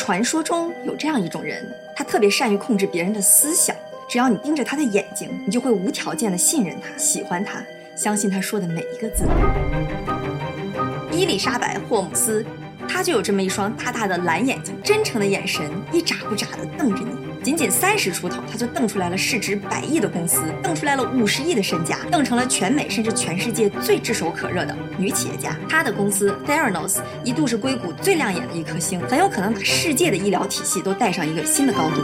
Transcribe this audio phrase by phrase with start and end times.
[0.00, 1.62] 传说中有这样一种人，
[1.94, 3.76] 他特别善于控制别人的思想。
[4.08, 7.62] 只要你盯着他的眼睛，你就会无条件的信任他、喜欢他、
[7.94, 9.24] 相信他说的每一个字。
[11.12, 12.42] 伊丽莎白·霍姆斯，
[12.88, 17.29] 他就有这么一双大大的蓝眼睛，真诚的眼神，一眨不眨的瞪着你。
[17.42, 25.56] 仅仅三十出头，他就瞪出来了市值百亿的公司，瞪出来了五十亿的身价，瞪成了全美甚至全世界最炙手可热的女企业家。
[25.68, 32.02] 她的公司 Theranos 一度是硅谷最亮眼的一颗星，很有可能把世界的医疗体系都带上一个新的高度。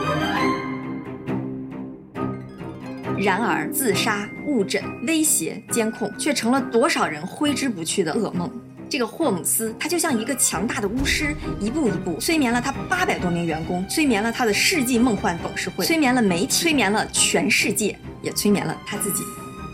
[3.18, 8.50] 然而，自杀、误诊、威胁、监控，却成了多少人挥之不去的噩梦。
[8.88, 19.22] 这个霍姆斯，他就像一个强大的巫师，一步一步催眠了他八百多名员工，催眠了他的世纪梦幻董事会，催眠了媒体，催眠了全世界，也催眠了他自己。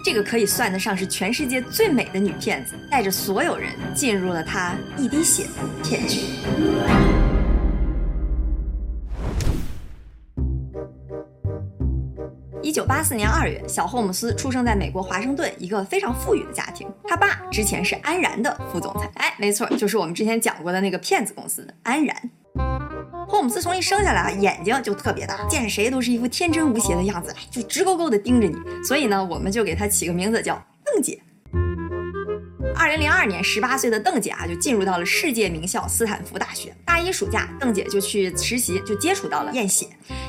[0.05, 5.51] 这个可以算得上是全世界最美的女骗子，带着所有人进入了他一滴血的
[5.85, 6.21] 骗局。
[12.73, 16.89] 一九八四年二月，小霍姆斯出生在美国华盛顿一个非常富裕的家庭。
[17.07, 22.17] 他爸之前是安然的副总裁，哎，没错，就是我们之前讲过的那个骗子公司的安然。
[23.29, 28.57] 霍姆斯从一生下来啊，眼睛就特别大，见谁都是一副天真无邪的样子，就直勾勾的盯着你。
[28.83, 31.21] 所以呢，我们就给他起个名字叫邓姐。
[32.75, 36.75] 二零零二年，十八岁的邓姐啊，就进入到了世界名校斯坦福大学。
[36.85, 39.87] 大一暑假，邓姐就去实习，就接触到了验血。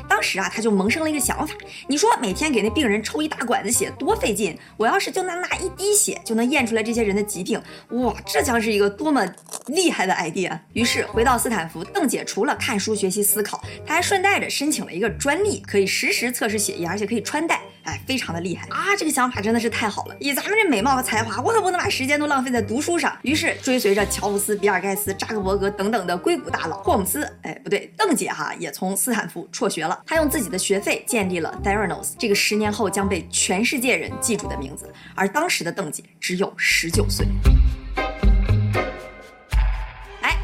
[0.07, 1.53] 当时啊，她就萌生了一个想法：
[1.87, 9.25] 你说每天给那病人抽一大管子血多费劲，我要是就拿那一滴血就能验出来这些人的疾病，哇，这将是一个多么
[9.67, 10.57] 厉害的 idea！
[10.73, 17.61] 于是回到斯坦福，邓姐除了看书学习思考，她还顺带着申请了一个专利，可以实时测试血液，而且可以穿戴。
[17.83, 18.95] 哎，非常的厉害啊！
[18.97, 20.15] 这个想法真的是太好了。
[20.19, 23.17] 以咱们这美貌和才华，我可不能把时间都浪费在读书上。
[23.23, 30.01] 于是追随着乔布斯、比尔盖茨、扎克伯格等等的硅谷大佬，霍姆斯，哎，不对，邓姐哈也从斯坦福辍学了。
[30.05, 34.91] 她用自己的学费建立了 Theranos，这个十年后将被全世界人记住的名字。
[35.15, 37.27] 而当时的邓姐只有十九岁。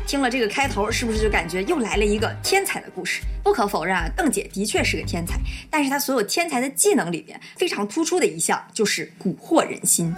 [0.10, 3.22] 听了这个开头，是不是就感觉又来了一个天才的故事？
[3.44, 5.36] 不可否认啊，邓姐的确是个天才，
[5.70, 10.12] 但是她所有天才的技能里边，非常突出的一项就是蛊惑人心。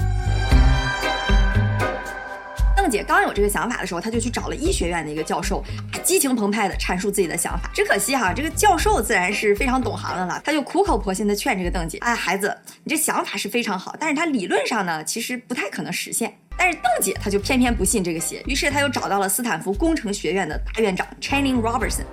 [2.74, 5.62] 邓姐刚有这个想法的时候，她就去找了医学院的一个教授，
[6.06, 7.70] 激情澎湃的阐述自己的想法。
[7.74, 22.06] 只可惜哈，这个教授自然是非常懂行的了，他就苦口婆心的劝这个邓姐：“哎，孩子，你这想法是非常好，但是它理论上呢，其实不太可能实现。”但是邓姐她就偏偏不信这个邪，于是她又找到了斯坦福工程学院的大院长 Channing Robertson，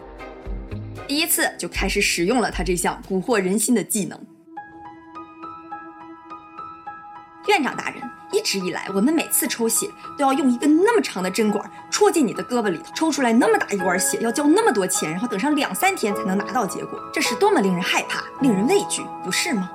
[1.06, 4.18] 第一次就开始使用了他这项蛊惑人心的技能。
[7.46, 9.88] 院长大人，一直以来我们每次抽血
[10.18, 19.70] 都要用一根那么长的针管戳进你的胳膊里头，抽出来那么大一管血，要交那么多钱，然后等上两三天才能拿到结果，这是多么令人害怕、令人畏惧，不是吗？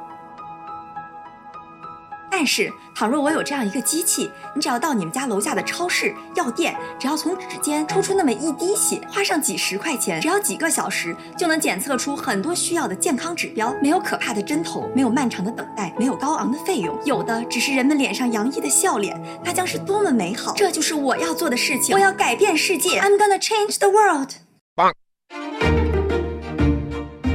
[2.44, 13.74] 但是，倘若我有这样一个机器，你只要到你们家楼下的超市、药店，只要从指尖抽出那么一滴血，花上几十块钱，只要几个小时，就能检测出很多需要的健康指标。
[13.82, 19.18] 没有可怕的针头，没有漫长的等待，没有高昂的费用，有的只是人们脸上洋溢的笑脸。
[19.42, 20.54] 它将是多么美好！
[20.54, 21.96] 这就是我要做的事情。
[21.96, 23.00] 我要改变世界。
[23.00, 24.32] I'm gonna change the world.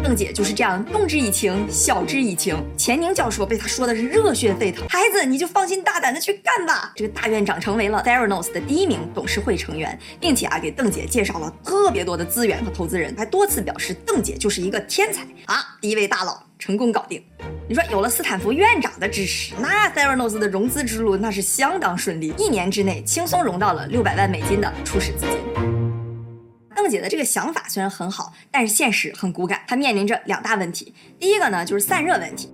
[0.09, 2.57] 邓姐就是这样动之以情，晓之以情。
[2.79, 6.91] 钱宁教授被他说的是热血沸腾，孩子你就放心大胆的去干吧。
[6.97, 15.77] 这个大院长成为了 Theranos 的第一名董事会成员，并且啊给邓姐介绍了特别多的资源和投资人，还多次表示邓姐就是一个天才啊。
[15.79, 17.23] 第一位大佬成功搞定，
[17.69, 25.78] 你说有了斯坦福院长的支持，那 Theranos 的融资之路那是相当顺利，一年之内轻松融到了六百万美金的初始资金。
[26.89, 30.95] 姐的这个想法虽然很好，但是现实很骨感，她面临着两大问题。
[31.19, 32.51] 第一个呢，就是散热问题。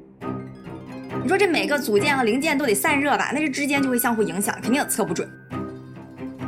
[1.22, 3.30] 你说这每个组件和零件都得散热吧？
[3.32, 5.28] 那这之间就会相互影响，肯定测不准。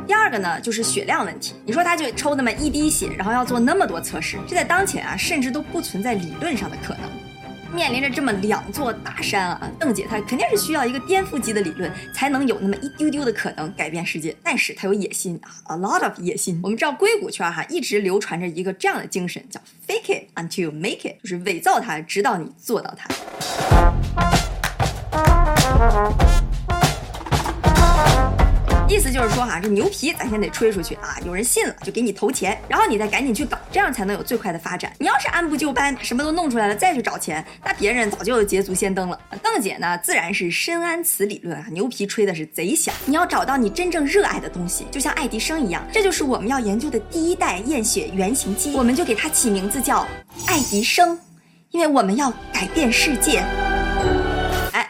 [0.05, 1.55] 第二个呢，就是血量问题。
[1.65, 7.03] 你说他就抽那么一滴血，然后要做那么多测试，这在当前啊，甚至都不存在理论上的可能。
[7.73, 14.35] 面临着这么两座大山啊，邓姐她肯定是需要一个颠覆级的理论，才能有那么一丢丢的可能改变世界。
[14.43, 16.59] 但是她有野心啊，a lot of 野心。
[16.63, 23.07] 我们知道硅谷圈哈一直流传着一个这样的精神，叫 fake it until you make it，就是伪造它，直到你做到它。
[28.89, 34.93] 意思就是说哈，这牛皮咱先得吹出去啊，有人信了就给你投钱，然后你再赶紧去搞，这样才能有最快的发展。
[34.97, 39.19] 你要是按部就班，什么都弄出来了再去找钱，那别人早就捷足先登了。
[39.43, 42.95] 邓姐呢，自然是深谙此理论啊，牛皮吹的是贼响。
[43.05, 50.07] 你要找到你真正热爱的东西，就像爱迪生一样，这就是我们要研究的第一代验血原型机，我们就给它起名字叫
[50.47, 51.19] 爱迪生，
[51.71, 53.43] 因为我们要改变世界。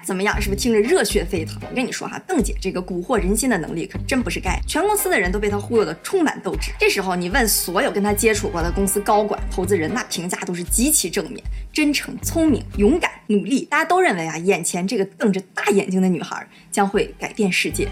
[0.07, 0.41] 怎么样？
[0.41, 1.61] 是不是听着热血沸腾？
[1.69, 6.71] 我跟你说哈，邓姐这个蛊惑人心的能力可真不是盖，全公司的人都被她忽悠的充满斗志。
[6.79, 11.43] 这时候你问所有跟她接触过的公司高管、投资人，那评价都是极其正面，
[11.73, 17.89] 真诚、聪明、勇敢、努力，大家都认为啊，眼前这个瞪着大眼睛的女孩将会改变世界。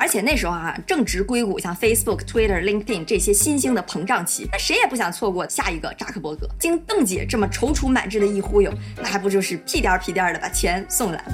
[0.00, 6.48] 而且那时候啊，正值硅谷像 Facebook、Twitter、LinkedIn 这些新兴的膨胀期，那谁也不想错过下一个扎克伯格。
[6.58, 11.24] 经邓姐这么踌躇满志的一忽悠，那还不就是屁颠儿屁颠儿的把钱送来了？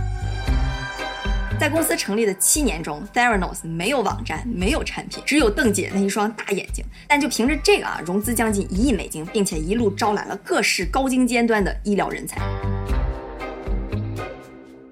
[1.60, 6.84] 在公司成立的七年中，Theranos 没有网站，没有产品，只有邓姐那一双大眼睛。
[7.06, 12.40] 但就凭着这个啊，融资将近一亿美金，并且一路招揽了各式高精尖端的医疗人才。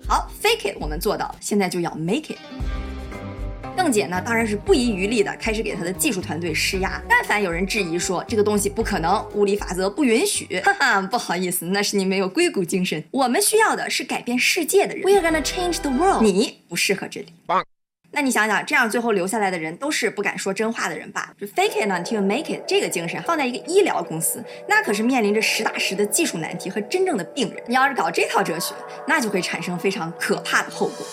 [0.07, 2.39] 好，Fake it 我们做到，现在就要 Make it。
[3.83, 7.03] 邓姐呢，当然是不遗余力的开始给她的技术团队施压。
[7.09, 13.03] 但凡有人质疑说这个东西不可能，物理法则不允许， 哈哈，不好意思，那是你没有硅谷精神。
[13.11, 15.03] 我们需要的是改变世界的人。
[15.03, 16.23] We are gonna change the world。
[16.23, 17.35] 你不适合这里。
[17.45, 17.65] 棒
[18.13, 21.35] 那你想想，这样最后留下来的人都是不敢说真话的人吧？
[21.41, 27.61] 就 fake it until you make it 这个精神放在一个医疗公司，那可是面临着实打实的技术难题和真正的病人。
[27.67, 28.77] 你要是搞这套哲学，
[29.09, 31.05] 那就会产生非常可怕的后果。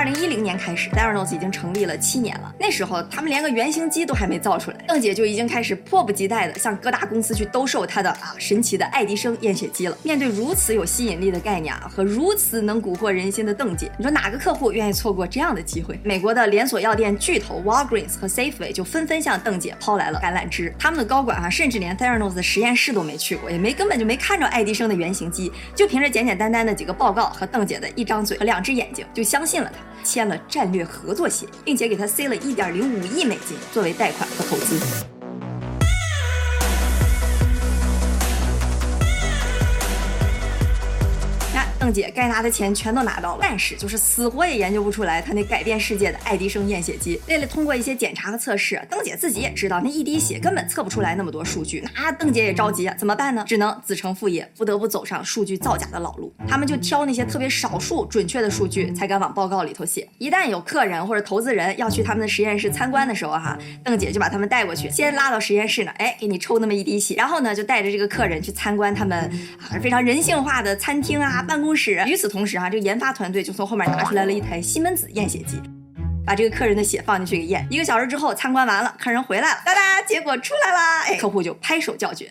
[0.00, 2.54] 二零一零年开始，Theranos 已经成立了七年了。
[2.58, 9.98] 那时候他们连个原型机都还没造出来，邓姐就已经开始迫不及待的向各大公司去兜售她的啊神奇的爱迪生验血机了。
[10.02, 16.00] 面对如此有吸引力的概念啊和如此能蛊惑人心的邓姐，你说哪个客户愿意错过这样的机会？
[16.02, 20.74] 美国的连锁药店巨头 Walgreens 和 Safeway 就纷纷向邓姐抛来了橄榄枝。
[20.78, 29.89] 他们的高管啊，甚至连 Theranos 的实验室都没去过，也没根本就没看着爱迪生的原型机，就凭着简简单单的几个报告和邓姐的一张嘴和两只眼睛，就相信了他。
[30.04, 35.19] 签了战略合作协议，并且给他塞了一点零五亿美金作为贷款和投资。
[41.92, 47.20] 姐该拿的钱全都拿到了，但是就是死活也研究不出来她那改变世界的爱迪生验血机。
[47.28, 51.84] 为了通过一些检查和测试，邓姐自己也知道那一滴血根本测不出来那么多数据。
[51.94, 53.44] 那邓姐也着急啊，怎么办呢？
[53.46, 56.32] 只能子承父业，不得不走上数据造假的老路。
[56.46, 60.08] 他们就挑那些特别少数准确的数据，才敢往报告里头写。
[60.18, 69.18] 一旦有客人或者投资人要去他们的实验室参观的时候，哈，邓姐就把他们带过去，先拉到实验室呢，哎，给你抽那么一滴血，然后呢，就带着这个客人去参观他们
[69.58, 71.79] 啊非常人性化的餐厅啊办公室。
[72.06, 75.60] 与此同时啊，这个研发团队就从后面拿出来了一台西门子验血机，
[76.26, 77.66] 把这个客人的血放进去给验。
[77.70, 82.30] 一个小时之后参观完了，客人回来了，哒哒，结果出来了，哎，客户就拍手叫绝。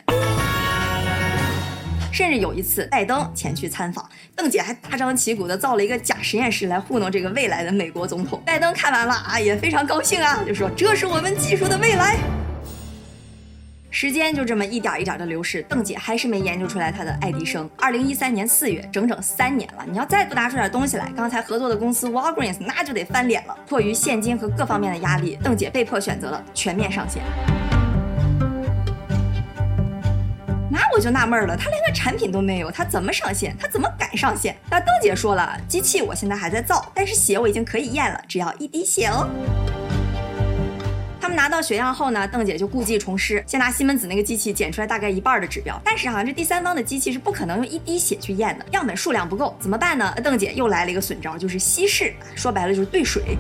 [2.12, 8.42] 甚至有一次，拜登前去参访，邓姐还大张旗鼓的造了一个假实验室来糊弄这个未来的美国总统。
[8.46, 12.18] 拜登看完了啊，也非常高兴啊，就说这是我们技术的未来。
[13.92, 17.68] 时间就这么一点一点的流逝，邓姐还是没研究出来她的爱迪生。
[17.76, 23.58] 二零一三年四月，整整三年了，你要再不拿出点东西来，刚才合作的公司 Walgreens 那就得翻脸了。
[23.68, 27.24] 迫于现金和各方面的压力，邓姐被迫选择了全面上线。
[30.72, 33.58] 那我就纳闷了，她连个产品都没有，她怎么上线？
[33.58, 34.56] 她怎么敢上线？
[34.70, 39.28] 那邓姐说了，机器我现在还在造，但是血我已经可以验了，只要一滴血哦。
[41.22, 50.14] 他们拿到血样后呢，邓姐就故技重施，先拿西门子那个机器检出来大概一半的指标，但是哈这第三方的机器是不可能用一滴血去验的，样本数量不够，怎么办呢？
[50.24, 53.38] 邓姐又来了一个损招，就是稀释，说白了就是兑水。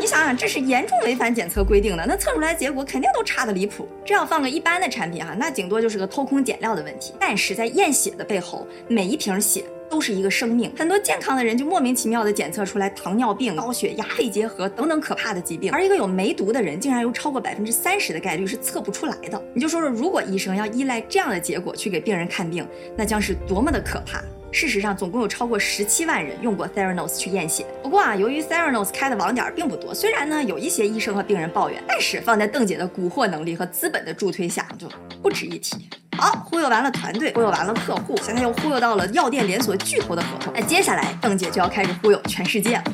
[0.00, 3.88] 你想想，这是严重违反检测规定的，那测出来结果肯定都差的离谱。
[4.04, 7.14] 这要放个一般的产品哈，那顶多就是个偷工减料的问题。
[7.18, 9.64] 但是在验血的背后，每一瓶血。
[9.90, 19.42] 都是一个生命，很多健康的人就莫名其妙的检测出来糖尿病、高血压、肺结核等等可怕的疾病，而一个有梅毒的人竟然有超过百分之三十的概率是测不出来的。
[19.54, 22.66] 你就说说，如果医生要依赖这样的结果去给病人看病，
[22.96, 24.22] 那将是多么的可怕！
[24.50, 27.66] 事实上，总共有超过十七万人用过 Theranos 去验血。
[27.82, 34.88] 不过啊，由于 Theranos 开的网点并不多，虽然呢有一些医生和病人抱怨，但是放在邓姐的蛊惑能力和资本的助推下，就
[35.22, 35.76] 不值一提。
[36.18, 40.52] 好，忽悠完了团队，忽悠完了客户，现在又忽悠到了药店连锁巨头的合同。
[40.52, 42.84] 那接下来，邓姐就要开始忽悠全世界了。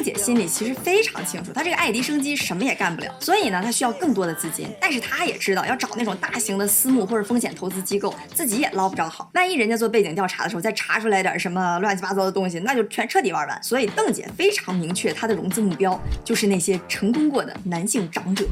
[0.00, 4.66] 邓姐心里其实非常清楚，她这个爱迪生机什么也干不了，所以呢，她需要更多的资金。
[4.80, 9.30] 但是她也知道，要找那种大型的私募或者风险投资机构，自己也捞不着好。
[9.34, 13.62] 万一人家做背景调查的时候再查出来点什么乱七八糟的东西，那就全彻底玩完。
[13.62, 18.46] 所以邓姐非常明确，她的融资目标就是那些成功过的男性长者。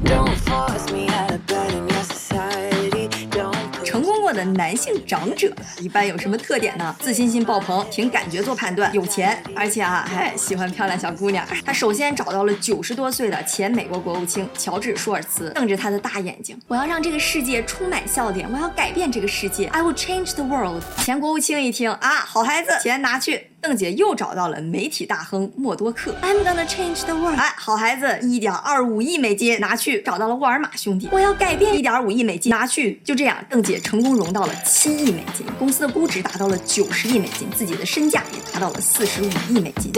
[3.83, 6.95] 成功过的男性长者一般有什么特点呢？
[6.99, 11.43] 自信心爆棚，凭感觉做判断，有钱，而且啊还喜欢漂亮小姑娘。
[11.65, 20.83] 他首先找到了九十多岁的前美国国务卿乔治·舒尔茨，瞪着他的大眼睛，我要让这个世界充满笑点，我要改变这个世界，I will change the world。
[21.03, 23.47] 前国务卿一听啊，好孩子，钱拿去。
[23.61, 27.37] 邓姐又找到了媒体大亨默多克，I'm gonna change the world。
[27.37, 33.01] 哎，好孩子，一点二五亿美金拿去，找到了沃尔玛兄弟，我要改变一点五亿美金拿去。
[33.03, 39.93] 就这样，邓姐成功融到了七亿美金，公司的估值达到了九十亿美金，自己的身价也达到了四十五亿美金。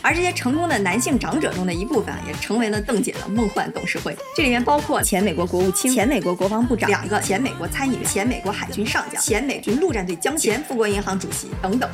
[0.00, 4.16] 而这些成功的男性长者中的一部分，也成为了邓姐的梦幻董事会。
[4.34, 11.90] 这里面包括前美国国务卿、前美国国防部长、两个前美国参议员、前美国海军上将、前美军陆战队将、前富国银行主席等等。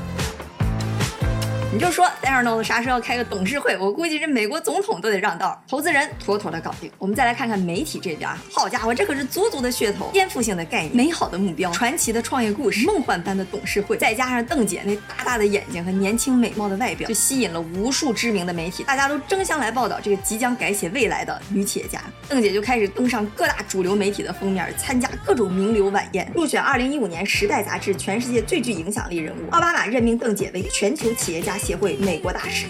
[1.73, 3.79] 你就说 t h e r n o 啥时候要开个董事会？
[3.79, 6.91] 我估计这美国总统都得让道，投资人妥妥的搞定。
[6.99, 22.03] 我们再来看看媒体这边，好家伙，这可是足足的噱头，颠覆性的概念，美好的目标，传奇的创业故事，梦幻般的董事会，再加上邓姐那大大的眼睛和年轻美貌的外表，就吸引了无数知名的媒体，大家都争相来报道这个即将改写未来的女企业家。
[22.29, 29.49] 邓姐就开始登上各大主流媒体的封面，参加各种名流晚宴，入选2015年《时代》杂志全世界最具影响力人物。
[29.53, 31.60] 奥巴马任命邓姐为全球企业家。
[31.61, 32.67] 协会美国大使，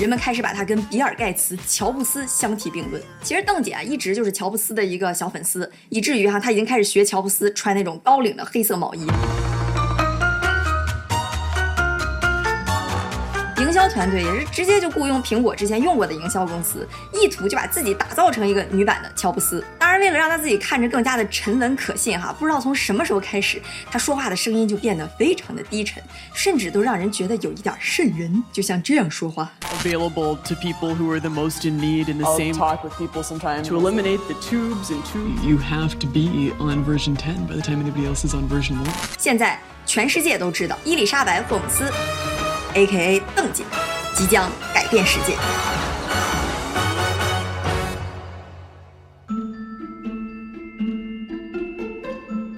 [0.00, 3.00] 人们开始把他跟比尔盖茨、乔布斯相提并论。
[3.22, 9.06] 其实邓姐啊，一直就是乔布斯的一个小粉丝，以至于哈，她已经开始学乔布斯穿那种高领的黑色毛衣。
[13.88, 19.64] 团队也是直接就雇佣苹果之前用过的营销公司，意图就把自己打造成一个女版的乔布斯。
[19.78, 26.02] 当然，为了让他自己看着更加的沉稳可信，哈，不知道从什么时候开始，他说话的声音就变得非常的低沉，
[26.34, 29.50] 甚至都让人觉得有一点瘆人，就像这样说话。
[29.82, 32.56] Available to people who are the most in need in the same.
[32.56, 33.68] talk with people sometimes.
[33.68, 35.44] To eliminate the tubes and tubes.
[35.44, 38.76] You have to be on version 10 by the time anybody else is on version
[38.76, 38.90] one.
[39.18, 41.84] 现在全世界都知道伊丽莎白·霍姆斯。
[42.76, 43.22] A.K.A.
[43.34, 43.64] 邓姐，
[44.14, 45.32] 即将改变世界。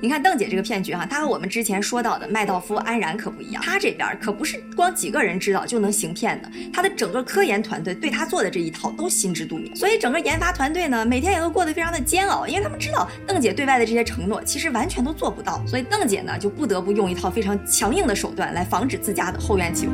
[0.09, 19.93] 你看邓姐这个骗局哈，她和我们之前说到的麦道夫、安然可不一样，她这边可不是光几个人知道就能行骗的，她的整个科研团队对她做的这一套都心知肚明，所以整个研发团队呢，每天也都过得非常的煎熬，因为他们知道邓姐对外的这些承诺其实完全都做不到，所以邓姐呢就不得不用一套非常强硬的手段来防止自家的后院起火。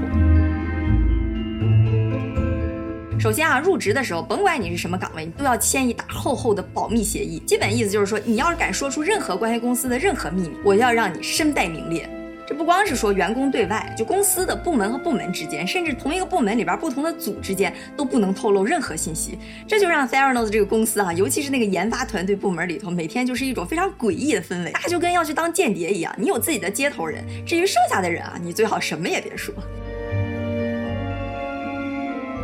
[3.24, 7.38] 首先啊，入职的时候，甭管你是什么岗位，你都要签一沓厚厚的保密协议。
[7.46, 12.06] 基本意思就是说，你要是敢说出任何关于公司的任何秘密，我要让你身败名裂。
[12.46, 19.38] 这不光是说员工对外，就公司的部门和部门之间，甚至同一个部门里边不同的组之间，都不能透露任何信息。
[19.66, 26.14] 这就让 Theranos 这个公司啊，尤其是那个研发团队部门里头，每天就是一种非常诡异的氛围，大家就跟要去当间谍一样。
[26.18, 29.54] 你有自己的接头人，至于剩下的人啊，你最好什么也别说。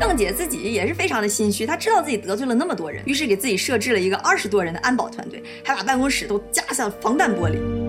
[0.00, 7.79] 邓姐自己也是非常的心虚，她知道自己得罪了那么多人，于是给自己设置了一个二十多人的安保团队，还把办公室都加上防弹玻璃。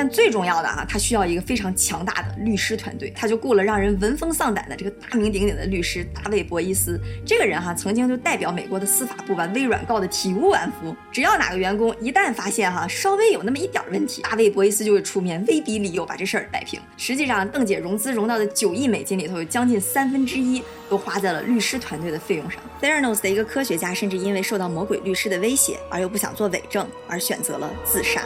[0.00, 6.98] 但最重要的啊，他需要一个非常强大的律师团队，他就雇了让人闻风丧胆的这个大名鼎鼎的律师大卫·博伊斯。
[7.26, 10.96] 这个人哈，曾经就代表美国的司法部把微软告的体无完肤。
[11.12, 16.80] 只要哪个员工一旦发现哈稍微有那么一点问题，大卫·博伊斯就会出面威逼利诱把这事儿摆平。
[16.96, 22.58] 实际上，邓姐融资融到的九亿美金里头，有将近三分之一都花在了律师团队的费用上。
[22.80, 28.22] Theranos 的一个科学家甚至因为受到魔鬼律师的威胁，而又不想做伪证，而选择了自杀。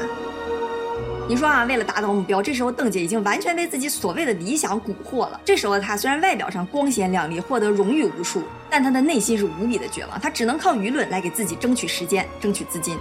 [1.27, 5.41] 你说啊，为了达到目标，这时候邓姐已经完全被自己所谓的理想蛊惑了。
[5.43, 10.21] 这时候的她虽然外表上光鲜亮丽，获得荣誉无数，但她的内心是无比的绝望。
[10.21, 12.99] 她只能靠舆论来给自己争取时间，争取资金。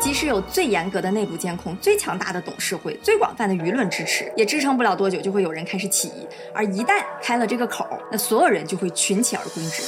[0.00, 6.26] 即使有最严格的内部监控、最强大的董事会、最广泛的舆论支持，也支撑不了多久，就会有人开始起义。
[6.52, 9.82] 而一旦开了这个口，那所有人就会群起而攻之。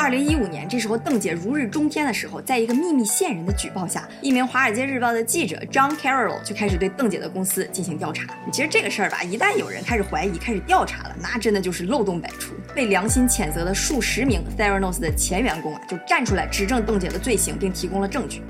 [0.00, 8.34] 二零一五年，这时候邓姐如日中天的时候，在一个秘密线人的举报下，一名《华尔街日报》的记者 John Carroll 就开始对邓姐的公司进行调查。
[8.50, 12.54] 其实这个事儿吧，一旦有人开始怀疑、开始调查了，那真的就是漏洞百出。
[12.74, 18.40] 被良心谴责的数十名 Theranos 的前员工啊，就站出来指证邓姐的罪行，并提供了证据。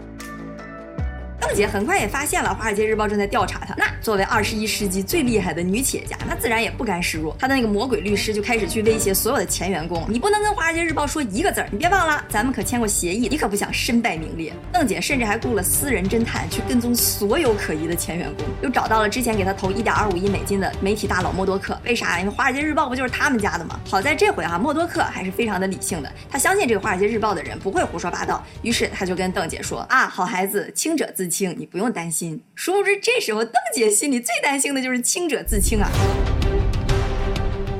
[1.51, 3.75] 邓姐很快也发现了《华尔街日报》正在调查她。
[3.77, 7.37] 那作为二十一世纪最厉害的女企业家，那自然也不甘示弱。
[7.41, 21.77] 她的那个魔鬼律师就开始去威胁所有的前员工：“你不能跟《华尔街日报》说一个字儿，你别忘了，咱们可签过协议，你可不想身败名裂。”邓姐甚至还雇了私人侦探去跟踪所有可疑的前员工，又找到了之前给她投一点二五亿美金的媒体大佬默多克。
[21.85, 22.21] 为啥？
[22.21, 23.81] 因为《华尔街日报》不就是他们家的吗？
[23.89, 35.89] 好在这回啊，默多克还是非常的理性的，他相信这个《华尔街日报》的人不会胡说八道，于是他就跟邓姐说：“啊，好孩子，清者自清，你不用担心。”殊不知这时候邓姐心里最担心的就是清者自清啊。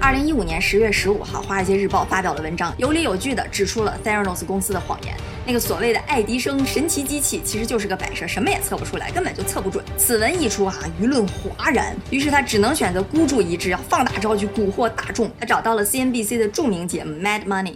[0.03, 5.15] 二零一五年十月十五号，《华尔街日报》发表了文章，有理有据地指出了 Theranos 公司的谎言。
[5.47, 9.85] 那个所谓的爱迪生神奇机器，其实就是个摆设，什么也测不出来，根本就测不准。
[9.99, 15.31] 此文一出啊，舆论哗然，于是他只能选择孤注一掷，要放大招去蛊惑大众。
[15.39, 17.75] 他找到了 CNBC 的著名节目《Mad Money》。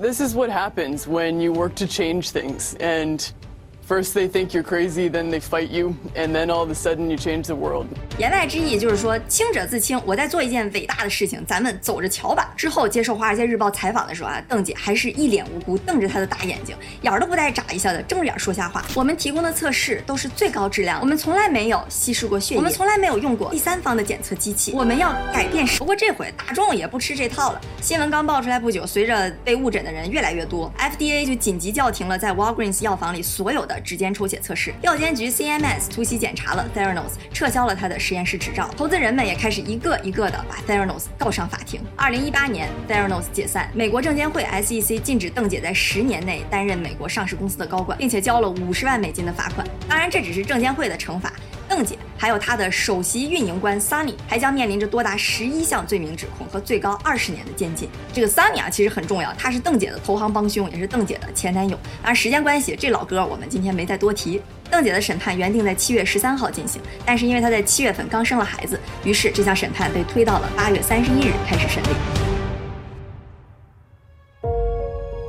[0.00, 3.20] This is what happens when you work to change things and
[3.86, 7.10] First they think you're crazy, then they fight you, and then all of a sudden
[7.10, 7.86] you change the world.
[8.16, 12.50] 言外之意就是说，清者自清，我在做一件伟大的事情，咱们走着瞧吧。
[12.56, 18.82] 之后接受《华尔街日报》采访的时候啊，邓姐还是一脸无辜，瞪着她的大眼睛，眼儿都不带眨一下的，睁着眼说瞎话。
[18.94, 25.66] 我们提供的测试都是最高质量，我们从来没有稀释过血液，我们从来没有用过第三方的检测机器，我们要改变。
[25.76, 27.60] 不过这回大众也不吃这套了。
[27.82, 34.74] 新闻刚爆出来不久，随着被误诊的人越来越多，FDA 就紧急叫停了在 Walgreens 药房里所有的指尖抽血测试。
[34.82, 38.68] 药监局 CMS 突袭检查了 Theranos，撤销了他的实验室执照。
[38.76, 41.80] 投资人们也开始一个一个的把 Theranos 告上法庭。
[41.96, 49.66] 二零一八年，Theranos 解散，美国证监会 SEC 禁止邓姐在十年内担任美国上市公司的高管，并且交了五十万美金的罚款。
[49.88, 51.32] 当然，这只是证监会的惩罚。
[51.66, 57.86] 邓姐还有他的首席运营官 Sunny 还将面临着多达十一项罪名指控和最高二十年的监禁。
[58.14, 61.76] 这个 Sunny 啊，其实很重要，他是邓姐的投行帮凶，也是邓姐的前男友。
[62.02, 64.40] 当然，时间关系，这老哥我们今天没再多提。
[64.70, 71.88] 邓姐的审判原定在七月十三号进行，但是因为她在七月份刚生了孩子，于是这项审判被推到了八月三十一日开始审理。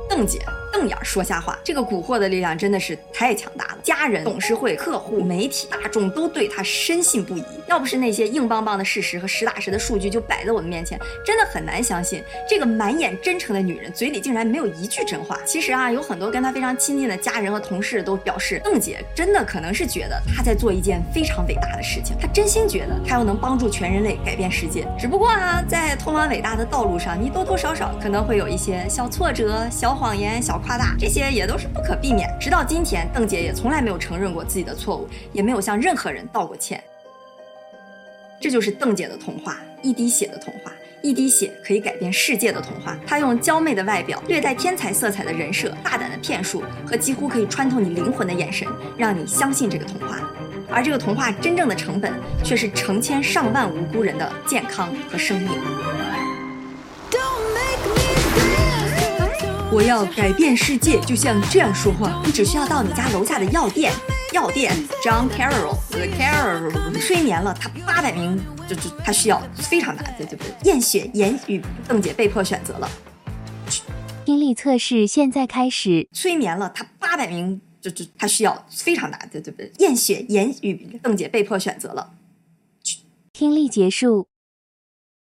[0.08, 0.40] 邓姐
[0.76, 3.78] 瞪眼说瞎话，这个蛊惑的力量真的是太强大了。
[3.82, 7.42] 家人、董事会、客户、媒体、大众都对她深信不疑。
[7.66, 15.38] 要不是那些硬邦邦的事实和实打实的数据就摆在我们面前，真的很难相信这个满眼真诚的女人嘴里竟然没有一句真话。
[15.46, 24.86] 其实啊，有很多跟她非常亲近的家人和同事都表示，邓姐真的可能是觉得她在做一件非常伟大的事情，她真心觉得她要能帮助全人类改变世界。
[24.98, 32.28] 只不过啊，在通往伟大的道路上，你多多少少可能会有一些小挫折、小谎言、小夸大，这些也都是不可避免。
[32.40, 36.82] 直到今天，邓姐也从来没有承认过自己的错误，也没有向任何人道过歉。
[38.40, 42.98] 这就是邓姐的童话，一滴血的童话，一滴血可以改变世界的童话。
[43.06, 48.66] 她用娇媚的外表、略带天才色彩的人设、大胆的骗术和几乎可以穿透你灵魂的眼神，
[48.98, 50.18] 让你相信这个童话。
[50.68, 55.52] 而这个童话真正的成本，却是成千上万无辜人的健康和生命。
[59.76, 62.22] 我要改变世界，就像这样说话。
[62.24, 63.92] 你只需要到你家楼下的药店，
[64.32, 72.88] 药店 John Carroll，The Carroll 催眠了他八百名，就就他需要非常难，对对对，验血言语，邓姐被迫选择了
[74.24, 76.08] 听力测试现在开始。
[76.10, 82.14] 催眠了他八百名，就就他需要非常难，对对对，验血言语，邓姐被迫选择了
[83.30, 84.26] 听力结束。